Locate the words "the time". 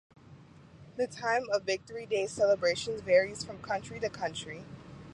0.97-1.43